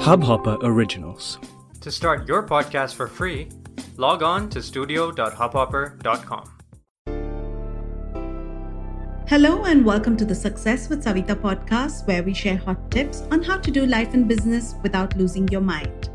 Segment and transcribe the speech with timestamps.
[0.00, 1.38] Hubhopper Originals.
[1.82, 3.50] To start your podcast for free,
[3.98, 6.50] log on to studio.hubhopper.com.
[9.28, 13.42] Hello and welcome to the Success with Savita podcast, where we share hot tips on
[13.42, 16.08] how to do life and business without losing your mind.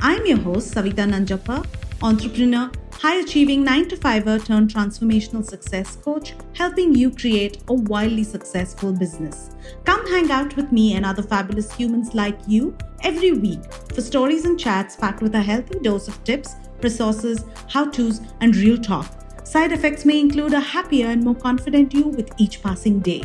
[0.00, 1.66] I'm your host, Savita Nanjappa,
[2.02, 8.24] entrepreneur, high achieving 9 to 5er turned transformational success coach, helping you create a wildly
[8.24, 9.50] successful business.
[9.84, 14.44] Come hang out with me and other fabulous humans like you every week for stories
[14.44, 19.06] and chats packed with a healthy dose of tips, resources, how to's, and real talk.
[19.44, 23.22] Side effects may include a happier and more confident you with each passing day.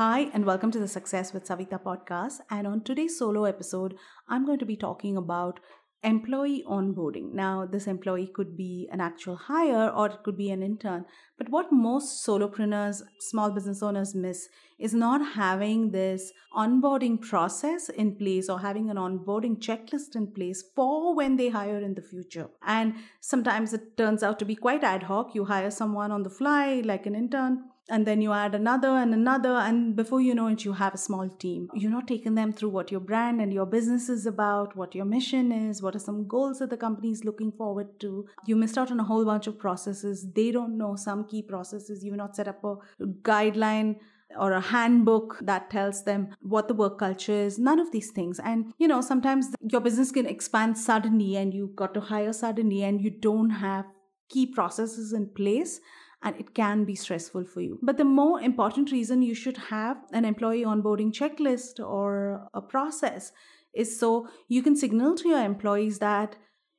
[0.00, 2.38] Hi, and welcome to the Success with Savita podcast.
[2.48, 3.96] And on today's solo episode,
[4.30, 5.60] I'm going to be talking about
[6.02, 7.34] employee onboarding.
[7.34, 11.04] Now, this employee could be an actual hire or it could be an intern.
[11.36, 18.16] But what most solopreneurs, small business owners miss is not having this onboarding process in
[18.16, 22.48] place or having an onboarding checklist in place for when they hire in the future.
[22.66, 25.34] And sometimes it turns out to be quite ad hoc.
[25.34, 29.12] You hire someone on the fly, like an intern, and then you add another and
[29.12, 31.68] another and before you know it you have a small team.
[31.74, 35.04] You're not taking them through what your brand and your business is about what your
[35.04, 38.26] mission is what are some goals that the company is looking forward to.
[38.46, 40.26] You missed out on a whole bunch of processes.
[40.34, 42.04] They don't know some key processes.
[42.04, 42.76] You've not set up a
[43.22, 43.96] guideline
[44.38, 48.38] or a handbook that tells them what the work culture is none of these things.
[48.38, 52.84] And you know sometimes your business can expand suddenly and you got to hire suddenly
[52.84, 53.86] and you don't have
[54.28, 55.80] key processes in place
[56.22, 57.78] and it can be stressful for you.
[57.82, 63.32] But the more important reason you should have an employee onboarding checklist or a process
[63.74, 66.36] is so you can signal to your employees that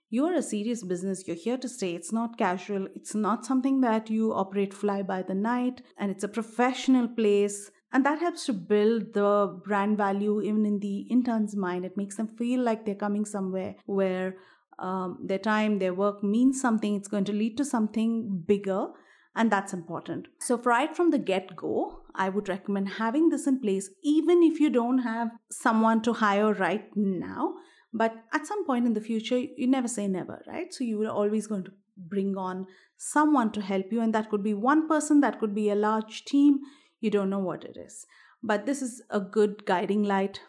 [0.09, 1.95] you're a serious business, you're here to stay.
[1.95, 6.25] It's not casual, it's not something that you operate fly by the night, and it's
[6.25, 7.71] a professional place.
[7.93, 11.85] And that helps to build the brand value even in the intern's mind.
[11.85, 14.35] It makes them feel like they're coming somewhere where
[14.79, 16.95] um, their time, their work means something.
[16.95, 18.87] It's going to lead to something bigger
[19.35, 20.27] and that's important.
[20.39, 24.59] So, right from the get go, I would recommend having this in place, even if
[24.59, 27.53] you don't have someone to hire right now.
[27.93, 30.73] But at some point in the future, you never say never, right?
[30.73, 34.43] So, you are always going to bring on someone to help you, and that could
[34.43, 36.59] be one person, that could be a large team.
[36.99, 38.05] You don't know what it is.
[38.43, 40.41] But this is a good guiding light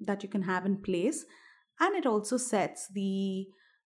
[0.00, 1.24] that you can have in place,
[1.78, 3.46] and it also sets the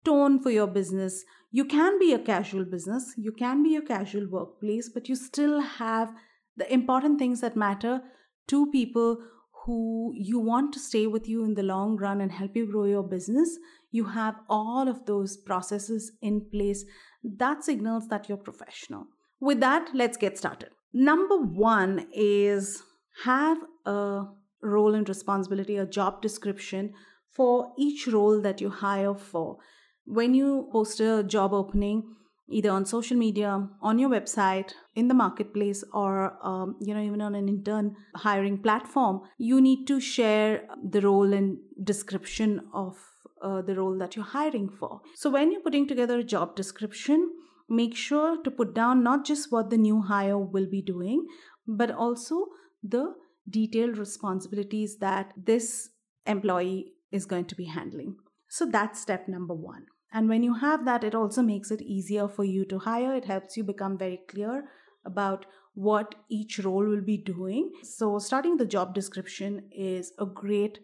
[0.04, 1.24] tone for your business.
[1.50, 5.60] You can be a casual business, you can be a casual workplace, but you still
[5.60, 6.12] have
[6.56, 8.02] the important things that matter
[8.48, 9.18] to people
[9.64, 12.84] who you want to stay with you in the long run and help you grow
[12.84, 13.58] your business.
[13.90, 16.84] You have all of those processes in place.
[17.22, 19.06] That signals that you're professional.
[19.40, 20.70] With that, let's get started.
[20.92, 22.82] Number one is
[23.24, 24.24] have a
[24.62, 26.92] role and responsibility, a job description
[27.30, 29.58] for each role that you hire for
[30.08, 32.02] when you post a job opening
[32.50, 37.20] either on social media on your website in the marketplace or um, you know even
[37.20, 42.96] on an intern hiring platform you need to share the role and description of
[43.42, 45.00] uh, the role that you're hiring for.
[45.14, 47.30] So when you're putting together a job description
[47.68, 51.26] make sure to put down not just what the new hire will be doing
[51.66, 52.46] but also
[52.82, 53.12] the
[53.50, 55.90] detailed responsibilities that this
[56.24, 58.16] employee is going to be handling.
[58.48, 62.28] So that's step number one and when you have that, it also makes it easier
[62.28, 63.14] for you to hire.
[63.14, 64.64] It helps you become very clear
[65.04, 67.70] about what each role will be doing.
[67.82, 70.80] So, starting the job description is a great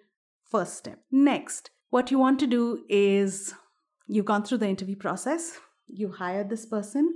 [0.50, 1.00] first step.
[1.10, 3.54] Next, what you want to do is
[4.06, 5.58] you've gone through the interview process,
[5.88, 7.14] you hired this person,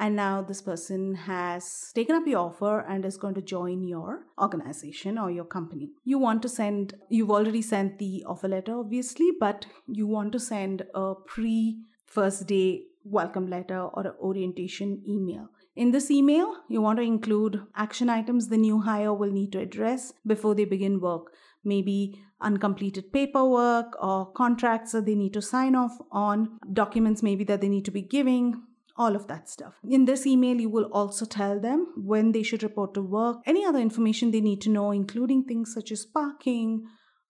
[0.00, 4.22] and now this person has taken up your offer and is going to join your
[4.40, 5.90] organization or your company.
[6.04, 10.40] You want to send, you've already sent the offer letter, obviously, but you want to
[10.40, 15.48] send a pre first day welcome letter or an orientation email.
[15.76, 19.58] In this email, you want to include action items the new hire will need to
[19.58, 21.26] address before they begin work.
[21.62, 27.60] Maybe uncompleted paperwork or contracts that they need to sign off on, documents maybe that
[27.60, 28.62] they need to be giving,
[29.00, 29.74] all of that stuff.
[29.96, 33.64] In this email, you will also tell them when they should report to work, any
[33.64, 36.82] other information they need to know, including things such as parking,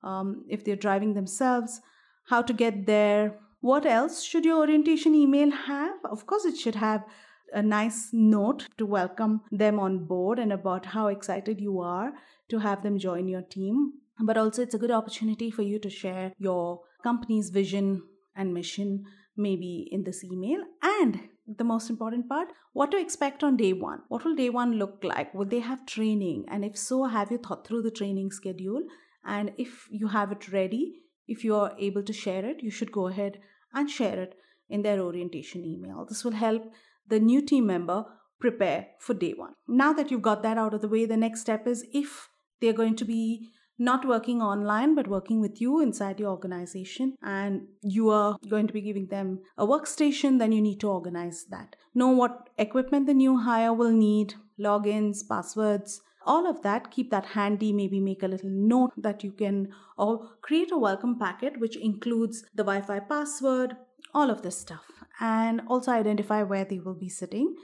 [0.02, 1.80] um, if they're driving themselves,
[2.32, 3.38] how to get there.
[3.60, 5.94] What else should your orientation email have?
[6.04, 7.04] Of course, it should have
[7.52, 12.12] a nice note to welcome them on board and about how excited you are
[12.48, 13.92] to have them join your team.
[14.18, 18.02] But also, it's a good opportunity for you to share your company's vision
[18.34, 19.04] and mission
[19.36, 21.20] maybe in this email and
[21.58, 22.48] the most important part?
[22.72, 24.00] What to expect on day one?
[24.08, 25.34] What will day one look like?
[25.34, 26.44] Will they have training?
[26.48, 28.82] And if so have you thought through the training schedule?
[29.24, 32.92] And if you have it ready, if you are able to share it, you should
[32.92, 33.38] go ahead
[33.74, 34.34] and share it
[34.68, 36.06] in their orientation email.
[36.08, 36.70] This will help
[37.06, 38.04] the new team member
[38.40, 39.52] prepare for day one.
[39.68, 42.28] Now that you've got that out of the way, the next step is if
[42.60, 47.16] they're going to be not working online but working with you inside your organization.
[47.22, 51.46] And you are going to be giving them a workstation then you need to organize
[51.50, 51.74] that.
[51.94, 56.90] Know what equipment the new hire will need logins passwords all of that.
[56.90, 57.72] Keep that handy.
[57.72, 62.44] Maybe make a little note that you can or create a welcome packet which includes
[62.54, 63.76] the wi-fi password
[64.14, 64.84] all of this stuff.
[65.20, 67.54] And also identify where they will be sitting.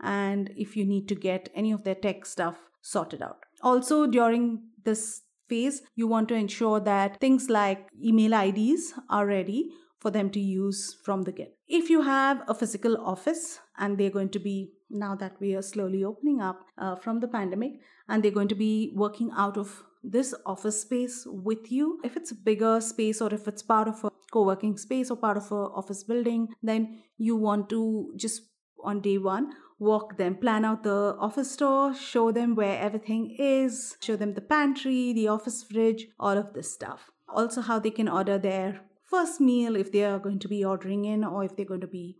[0.00, 3.38] And if you need to get any of their tech stuff sorted out.
[3.62, 9.70] Also during this phase, you want to ensure that things like email IDs are ready
[9.98, 11.56] for them to use from the get.
[11.66, 15.62] If you have a physical office and they're going to be, now that we are
[15.62, 19.82] slowly opening up uh, from the pandemic, and they're going to be working out of
[20.02, 24.04] this office space with you, if it's a bigger space or if it's part of
[24.04, 28.42] a co working space or part of a office building, then you want to just
[28.82, 33.96] on day one walk them, plan out the office store, show them where everything is,
[34.00, 37.10] show them the pantry, the office fridge, all of this stuff.
[37.28, 41.04] Also, how they can order their first meal if they are going to be ordering
[41.04, 42.16] in or if they're going to be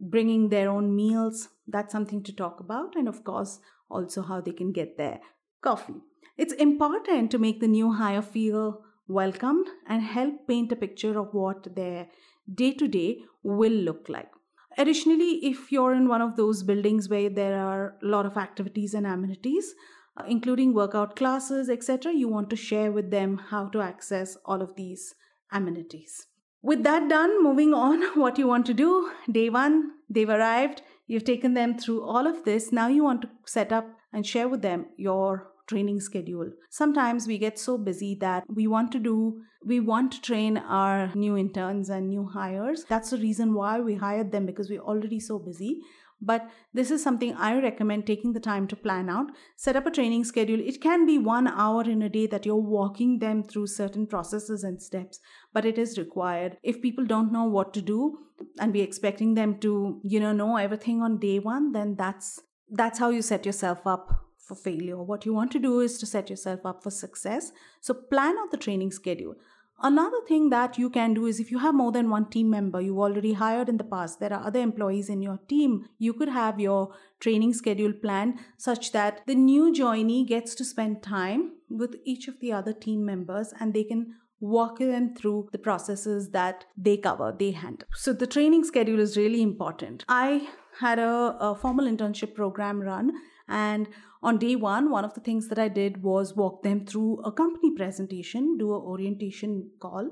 [0.00, 1.48] bringing their own meals.
[1.66, 2.96] That's something to talk about.
[2.96, 3.60] And of course,
[3.90, 5.20] also how they can get their
[5.62, 6.02] coffee.
[6.36, 11.32] It's important to make the new hire feel welcomed and help paint a picture of
[11.32, 12.08] what their
[12.52, 14.30] day to day will look like.
[14.78, 18.92] Additionally, if you're in one of those buildings where there are a lot of activities
[18.92, 19.74] and amenities,
[20.18, 24.60] uh, including workout classes, etc., you want to share with them how to access all
[24.60, 25.14] of these
[25.50, 26.26] amenities.
[26.62, 31.24] With that done, moving on, what you want to do day one, they've arrived, you've
[31.24, 32.72] taken them through all of this.
[32.72, 36.50] Now you want to set up and share with them your training schedule.
[36.70, 41.10] Sometimes we get so busy that we want to do, we want to train our
[41.14, 42.84] new interns and new hires.
[42.88, 45.80] That's the reason why we hired them because we're already so busy.
[46.20, 49.26] But this is something I recommend taking the time to plan out.
[49.56, 50.60] Set up a training schedule.
[50.60, 54.64] It can be one hour in a day that you're walking them through certain processes
[54.64, 55.20] and steps,
[55.52, 56.56] but it is required.
[56.62, 58.18] If people don't know what to do
[58.58, 62.40] and we're expecting them to, you know, know everything on day one, then that's
[62.70, 64.15] that's how you set yourself up
[64.46, 65.02] for failure.
[65.02, 67.52] What you want to do is to set yourself up for success.
[67.80, 69.34] So plan out the training schedule.
[69.82, 72.80] Another thing that you can do is if you have more than one team member
[72.80, 76.30] you've already hired in the past, there are other employees in your team, you could
[76.30, 81.96] have your training schedule planned such that the new joinee gets to spend time with
[82.04, 86.64] each of the other team members and they can walk them through the processes that
[86.76, 87.88] they cover, they handle.
[87.94, 90.04] So the training schedule is really important.
[90.08, 90.48] I
[90.80, 93.12] had a, a formal internship program run
[93.48, 93.88] and
[94.22, 97.30] on day one, one of the things that I did was walk them through a
[97.30, 100.10] company presentation, do an orientation call.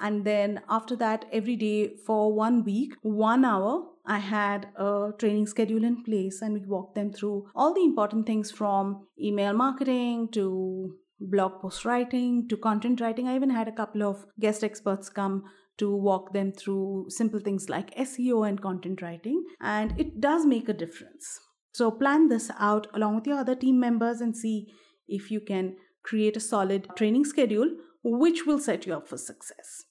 [0.00, 5.46] And then after that, every day for one week, one hour, I had a training
[5.46, 10.28] schedule in place and we walked them through all the important things from email marketing
[10.32, 13.28] to blog post writing to content writing.
[13.28, 15.44] I even had a couple of guest experts come
[15.78, 19.44] to walk them through simple things like SEO and content writing.
[19.60, 21.38] And it does make a difference.
[21.72, 24.72] So plan this out along with your other team members and see
[25.08, 27.70] if you can create a solid training schedule
[28.04, 29.84] which will set you up for success.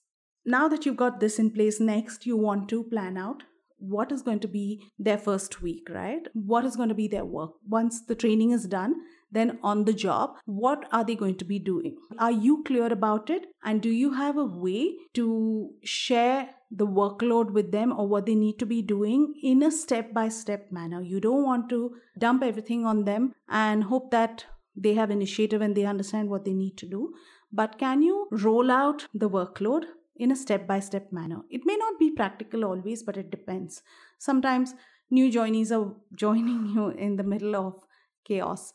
[0.44, 3.44] Now that you've got this in place, next you want to plan out
[3.78, 6.26] what is going to be their first week, right?
[6.34, 7.52] What is going to be their work?
[7.68, 8.94] Once the training is done,
[9.32, 11.96] then on the job, what are they going to be doing?
[12.18, 13.46] Are you clear about it?
[13.64, 18.34] And do you have a way to share the workload with them or what they
[18.34, 21.00] need to be doing in a step by step manner?
[21.00, 24.44] You don't want to dump everything on them and hope that
[24.76, 27.14] they have initiative and they understand what they need to do.
[27.50, 29.84] But can you roll out the workload
[30.16, 31.40] in a step by step manner?
[31.50, 33.82] It may not be practical always, but it depends.
[34.18, 34.74] Sometimes
[35.10, 37.86] new joinees are joining you in the middle of
[38.24, 38.72] chaos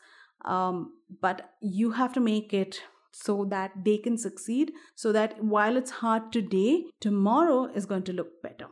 [0.48, 2.80] um, but you have to make it
[3.12, 8.12] so that they can succeed so that while it's hard today tomorrow is going to
[8.12, 8.66] look better.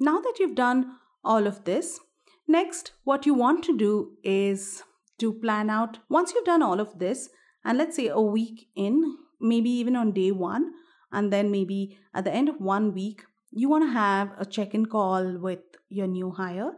[0.00, 0.92] Now that you've done
[1.24, 2.00] all of this
[2.46, 4.82] next what you want to do is
[5.18, 7.28] to plan out once you've done all of this
[7.64, 10.70] and let's say a week in maybe even on day one
[11.12, 14.74] and then maybe at the end of one week you want to have a check
[14.74, 16.72] in call with your new hire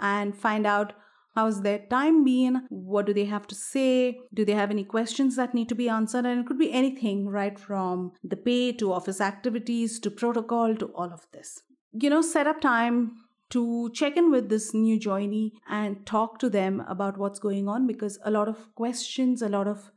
[0.00, 0.92] and find out
[1.34, 5.36] how's their time been what do they have to say do they have any questions
[5.36, 6.26] that need to be answered?
[6.26, 10.86] And it could be anything right from the pay to office activities to protocol to
[10.86, 11.62] all of this.
[11.92, 13.12] You know set up time
[13.50, 17.86] to check in with this new joinee and talk to them about what's going on
[17.86, 19.90] because a lot of questions, a lot of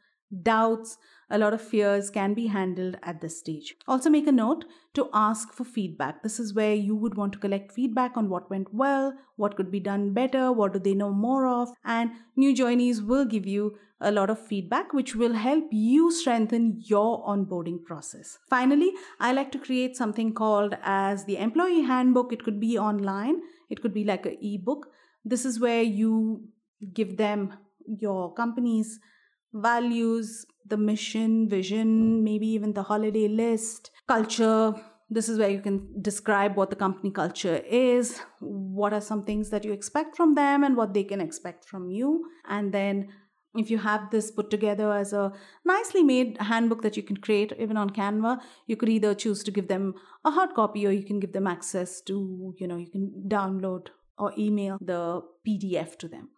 [0.44, 0.98] doubts,
[1.32, 3.76] a lot of fears can be handled at this stage.
[3.88, 6.22] Also, make a note to ask for feedback.
[6.22, 9.72] This is where you would want to collect feedback on what went well, what could
[9.72, 13.78] be done better, what do they know more of, and new joinees will give you
[14.02, 18.40] a lot of feedback which will help you strengthen your onboarding process.
[18.50, 22.34] Finally, I like to create something called as the employee handbook.
[22.34, 24.88] It could be online, it could be like an ebook.
[25.24, 26.48] This is where you
[26.94, 27.54] give them
[27.86, 29.00] your company's
[29.54, 34.74] values, the mission, vision, maybe even the holiday list, culture.
[35.10, 39.50] This is where you can describe what the company culture is, what are some things
[39.50, 42.26] that you expect from them, and what they can expect from you.
[42.48, 43.10] And then
[43.56, 45.32] if you have this put together as a
[45.66, 49.52] nicely made handbook that you can create even on canva you could either choose to
[49.52, 49.94] give them
[50.26, 53.88] a hard copy or you can give them access to you know you can download
[54.18, 56.30] or email the pdf to them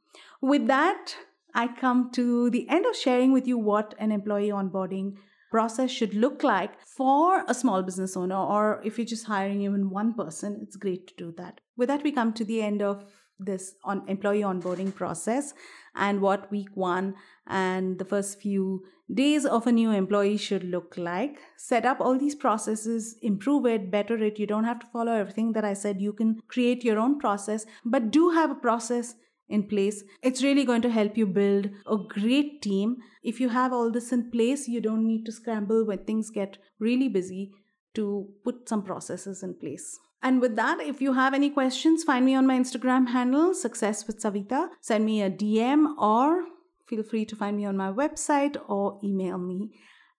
[0.42, 1.15] with that
[1.53, 5.17] I come to the end of sharing with you what an employee onboarding
[5.51, 9.91] process should look like for a small business owner, or if you're just hiring even
[9.91, 11.62] one person, it's great to do that.
[11.77, 13.05] With that, we come to the end of
[13.39, 15.53] this on employee onboarding process
[15.95, 17.15] and what week one
[17.48, 18.83] and the first few
[19.13, 21.38] days of a new employee should look like.
[21.57, 24.39] Set up all these processes improve it better it.
[24.39, 26.01] You don't have to follow everything that i said.
[26.01, 29.15] You can create your own process but do have a process
[29.50, 30.03] in place.
[30.21, 32.97] It's really going to help you build a great team.
[33.23, 36.57] If you have all this in place, you don't need to scramble when things get
[36.79, 37.51] really busy
[37.95, 40.00] to put some processes in place.
[40.21, 44.07] And with that, if you have any questions, find me on my Instagram handle, Success
[44.07, 44.69] with Savita.
[44.79, 46.45] Send me a DM or
[46.88, 49.71] feel free to find me on my website or email me.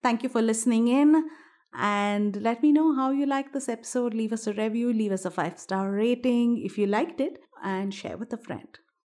[0.02, 1.28] Thank you for listening in
[1.74, 4.12] and let me know how you like this episode.
[4.12, 7.92] Leave us a review, leave us a five star rating if you liked it, and
[7.92, 8.78] share with a friend.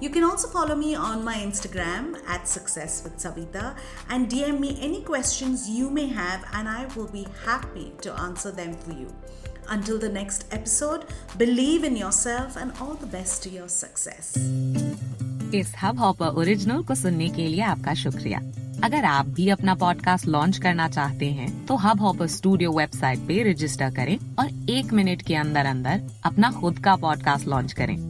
[0.00, 3.74] You can also follow me on my Instagram at Success with Savita
[4.08, 8.50] and DM me any questions you may have, and I will be happy to answer
[8.50, 9.12] them for you.
[9.68, 11.04] Until the next episode,
[11.36, 14.32] believe in yourself and all the best to your success.
[15.54, 18.38] इस hub hopper original को सुनने के लिए आपका शुक्रिया
[18.84, 23.50] अगर आप भी अपना पॉडकास्ट लॉन्च करना चाहते हैं, तो हब हॉपर स्टूडियो वेबसाइट पे
[23.50, 28.09] रजिस्टर करें और एक मिनट के अंदर अंदर अपना खुद का पॉडकास्ट लॉन्च करें